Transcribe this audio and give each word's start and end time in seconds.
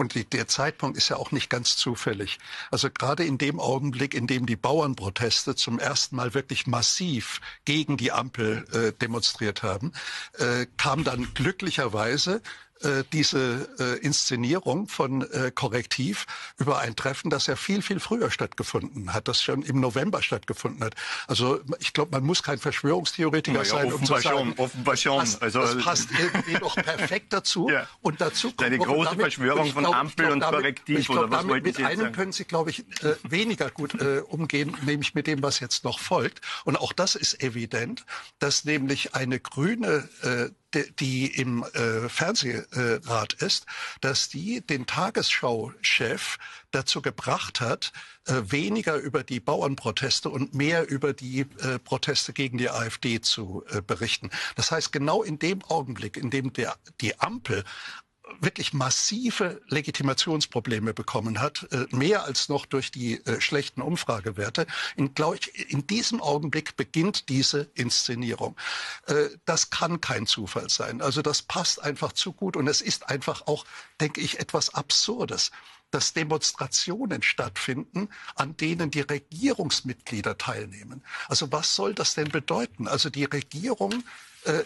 Und 0.00 0.14
die, 0.14 0.24
der 0.24 0.48
Zeitpunkt 0.48 0.96
ist 0.96 1.10
ja 1.10 1.16
auch 1.16 1.30
nicht 1.30 1.50
ganz 1.50 1.76
zufällig. 1.76 2.38
Also 2.70 2.88
gerade 2.88 3.22
in 3.22 3.36
dem 3.36 3.60
Augenblick, 3.60 4.14
in 4.14 4.26
dem 4.26 4.46
die 4.46 4.56
Bauernproteste 4.56 5.56
zum 5.56 5.78
ersten 5.78 6.16
Mal 6.16 6.32
wirklich 6.32 6.66
massiv 6.66 7.42
gegen 7.66 7.98
die 7.98 8.10
Ampel 8.10 8.64
äh, 8.72 8.92
demonstriert 8.98 9.62
haben, 9.62 9.92
äh, 10.38 10.64
kam 10.78 11.04
dann 11.04 11.34
glücklicherweise 11.34 12.40
äh, 12.82 13.04
diese 13.12 13.68
äh, 13.78 13.98
Inszenierung 14.04 14.88
von 14.88 15.22
äh, 15.22 15.50
Korrektiv 15.54 16.26
über 16.58 16.78
ein 16.78 16.96
Treffen, 16.96 17.30
das 17.30 17.46
ja 17.46 17.56
viel, 17.56 17.82
viel 17.82 18.00
früher 18.00 18.30
stattgefunden 18.30 19.12
hat, 19.12 19.28
das 19.28 19.42
schon 19.42 19.62
im 19.62 19.80
November 19.80 20.22
stattgefunden 20.22 20.82
hat. 20.84 20.94
Also 21.26 21.60
ich 21.78 21.92
glaube, 21.92 22.12
man 22.12 22.24
muss 22.24 22.42
kein 22.42 22.58
Verschwörungstheoretiker 22.58 23.58
ja, 23.58 23.64
sein, 23.64 23.92
um 23.92 24.04
zu 24.04 24.16
sagen, 24.16 24.54
offenbar 24.56 24.96
schon. 24.96 25.20
Das, 25.20 25.40
also, 25.42 25.60
das 25.60 25.78
passt 25.78 26.08
irgendwie 26.18 26.54
noch 26.54 26.74
perfekt 26.76 27.32
dazu. 27.32 27.68
Ja. 27.70 27.86
Und 28.02 28.20
dazu 28.20 28.48
kommt 28.48 28.62
eine 28.62 28.78
große 28.78 29.10
damit, 29.10 29.20
Verschwörung 29.20 29.72
von 29.72 29.86
Ampel 29.86 30.24
glaub, 30.24 30.32
und 30.32 30.40
damit, 30.40 30.60
Korrektiv. 30.60 30.98
Ich 30.98 31.06
glaube, 31.06 31.28
damit 31.28 31.62
mit 31.62 31.78
einem 31.78 32.00
sagen? 32.00 32.12
können 32.12 32.32
Sie, 32.32 32.44
glaube 32.44 32.70
ich, 32.70 32.80
äh, 33.04 33.14
weniger 33.22 33.70
gut 33.70 33.94
äh, 34.00 34.22
umgehen, 34.26 34.76
nämlich 34.84 35.14
mit 35.14 35.28
dem, 35.28 35.40
was 35.42 35.60
jetzt 35.60 35.84
noch 35.84 36.00
folgt. 36.00 36.40
Und 36.64 36.76
auch 36.76 36.92
das 36.92 37.14
ist 37.14 37.42
evident, 37.42 38.04
dass 38.40 38.64
nämlich 38.64 39.14
eine 39.14 39.38
grüne 39.38 40.08
äh, 40.22 40.50
die 40.98 41.26
im 41.26 41.64
äh, 41.64 42.08
Fernsehrat 42.08 43.32
ist, 43.34 43.66
dass 44.00 44.28
die 44.28 44.60
den 44.60 44.86
Tagesschau-Chef 44.86 46.38
dazu 46.70 47.02
gebracht 47.02 47.60
hat, 47.60 47.92
äh, 48.26 48.42
weniger 48.44 48.96
über 48.96 49.24
die 49.24 49.40
Bauernproteste 49.40 50.28
und 50.28 50.54
mehr 50.54 50.88
über 50.88 51.12
die 51.12 51.40
äh, 51.40 51.78
Proteste 51.78 52.32
gegen 52.32 52.58
die 52.58 52.70
AfD 52.70 53.20
zu 53.20 53.64
äh, 53.70 53.82
berichten. 53.82 54.30
Das 54.56 54.70
heißt, 54.70 54.92
genau 54.92 55.22
in 55.22 55.38
dem 55.38 55.62
Augenblick, 55.64 56.16
in 56.16 56.30
dem 56.30 56.52
der, 56.52 56.76
die 57.00 57.18
Ampel 57.18 57.64
wirklich 58.40 58.72
massive 58.72 59.60
Legitimationsprobleme 59.68 60.94
bekommen 60.94 61.40
hat, 61.40 61.66
äh, 61.72 61.86
mehr 61.94 62.24
als 62.24 62.48
noch 62.48 62.66
durch 62.66 62.90
die 62.90 63.24
äh, 63.26 63.40
schlechten 63.40 63.82
Umfragewerte. 63.82 64.66
In, 64.96 65.12
ich, 65.34 65.70
in 65.70 65.86
diesem 65.86 66.20
Augenblick 66.20 66.76
beginnt 66.76 67.28
diese 67.28 67.68
Inszenierung. 67.74 68.56
Äh, 69.06 69.28
das 69.44 69.70
kann 69.70 70.00
kein 70.00 70.26
Zufall 70.26 70.70
sein. 70.70 71.02
Also 71.02 71.22
das 71.22 71.42
passt 71.42 71.82
einfach 71.82 72.12
zu 72.12 72.32
gut 72.32 72.56
und 72.56 72.68
es 72.68 72.80
ist 72.80 73.08
einfach 73.08 73.46
auch, 73.46 73.64
denke 74.00 74.20
ich, 74.20 74.38
etwas 74.38 74.74
Absurdes 74.74 75.50
dass 75.90 76.12
Demonstrationen 76.12 77.22
stattfinden, 77.22 78.10
an 78.36 78.56
denen 78.56 78.92
die 78.92 79.00
Regierungsmitglieder 79.00 80.38
teilnehmen. 80.38 81.02
Also 81.28 81.50
was 81.50 81.74
soll 81.74 81.94
das 81.94 82.14
denn 82.14 82.28
bedeuten? 82.28 82.86
Also 82.86 83.10
die 83.10 83.24
Regierung 83.24 84.04
äh, 84.44 84.62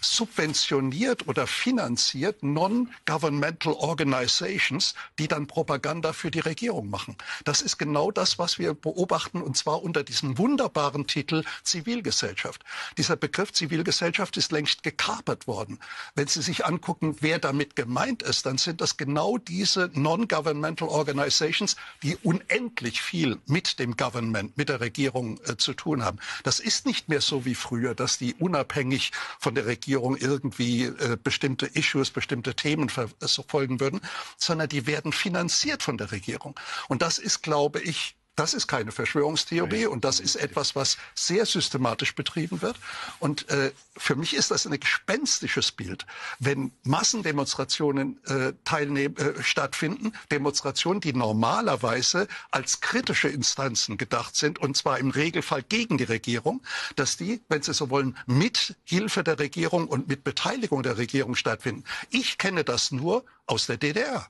subventioniert 0.00 1.26
oder 1.26 1.46
finanziert 1.46 2.42
Non-Governmental 2.42 3.72
Organizations, 3.72 4.94
die 5.18 5.28
dann 5.28 5.46
Propaganda 5.46 6.12
für 6.12 6.30
die 6.30 6.40
Regierung 6.40 6.90
machen. 6.90 7.16
Das 7.44 7.62
ist 7.62 7.78
genau 7.78 8.10
das, 8.10 8.38
was 8.38 8.58
wir 8.58 8.74
beobachten, 8.74 9.40
und 9.40 9.56
zwar 9.56 9.82
unter 9.82 10.04
diesem 10.04 10.38
wunderbaren 10.38 11.06
Titel 11.06 11.44
Zivilgesellschaft. 11.62 12.64
Dieser 12.98 13.16
Begriff 13.16 13.52
Zivilgesellschaft 13.52 14.36
ist 14.36 14.52
längst 14.52 14.82
gekapert 14.82 15.46
worden. 15.46 15.78
Wenn 16.14 16.26
Sie 16.26 16.42
sich 16.42 16.66
angucken, 16.66 17.16
wer 17.20 17.38
damit 17.38 17.74
gemeint 17.76 18.22
ist, 18.22 18.46
dann 18.46 18.58
sind 18.58 18.80
das 18.80 18.96
genau 18.96 19.38
diese 19.38 19.90
Non-Governmental 19.94 20.88
Organizations, 20.88 21.76
die 22.02 22.16
unendlich 22.16 23.00
viel 23.00 23.38
mit 23.46 23.78
dem 23.78 23.96
Government, 23.96 24.56
mit 24.56 24.68
der 24.68 24.80
Regierung 24.80 25.40
äh, 25.44 25.56
zu 25.56 25.74
tun 25.74 26.04
haben. 26.04 26.18
Das 26.42 26.60
ist 26.60 26.86
nicht 26.86 27.08
mehr 27.08 27.20
so 27.20 27.44
wie 27.44 27.54
früher, 27.54 27.94
dass 27.94 28.18
die 28.18 28.34
unabhängig 28.34 29.12
von 29.38 29.54
der 29.54 29.66
Regierung 29.66 29.85
Regierung 29.86 30.16
irgendwie 30.16 30.86
äh, 30.86 31.16
bestimmte 31.22 31.66
Issues, 31.66 32.10
bestimmte 32.10 32.56
Themen 32.56 32.88
verfolgen 32.88 33.78
würden, 33.78 34.00
sondern 34.36 34.68
die 34.68 34.88
werden 34.88 35.12
finanziert 35.12 35.84
von 35.84 35.96
der 35.96 36.10
Regierung. 36.10 36.58
Und 36.88 37.02
das 37.02 37.18
ist, 37.18 37.42
glaube 37.42 37.80
ich, 37.80 38.16
das 38.36 38.54
ist 38.54 38.66
keine 38.66 38.92
Verschwörungstheorie 38.92 39.86
und 39.86 40.04
das 40.04 40.20
ist 40.20 40.36
etwas, 40.36 40.76
was 40.76 40.98
sehr 41.14 41.46
systematisch 41.46 42.14
betrieben 42.14 42.62
wird. 42.62 42.76
Und 43.18 43.48
äh, 43.48 43.72
für 43.96 44.14
mich 44.14 44.34
ist 44.34 44.50
das 44.50 44.66
ein 44.66 44.78
gespenstisches 44.78 45.72
Bild, 45.72 46.06
wenn 46.38 46.70
Massendemonstrationen 46.84 48.22
äh, 48.26 48.52
teilnehmen, 48.64 49.16
äh, 49.16 49.42
stattfinden, 49.42 50.12
Demonstrationen, 50.30 51.00
die 51.00 51.14
normalerweise 51.14 52.28
als 52.50 52.80
kritische 52.80 53.28
Instanzen 53.28 53.96
gedacht 53.96 54.36
sind 54.36 54.58
und 54.58 54.76
zwar 54.76 54.98
im 54.98 55.10
Regelfall 55.10 55.62
gegen 55.62 55.96
die 55.96 56.04
Regierung, 56.04 56.62
dass 56.94 57.16
die, 57.16 57.40
wenn 57.48 57.62
Sie 57.62 57.72
so 57.72 57.90
wollen, 57.90 58.16
mit 58.26 58.76
Hilfe 58.84 59.24
der 59.24 59.38
Regierung 59.38 59.88
und 59.88 60.08
mit 60.08 60.24
Beteiligung 60.24 60.82
der 60.82 60.98
Regierung 60.98 61.34
stattfinden. 61.34 61.84
Ich 62.10 62.36
kenne 62.36 62.64
das 62.64 62.90
nur 62.90 63.24
aus 63.46 63.66
der 63.66 63.78
DDR. 63.78 64.26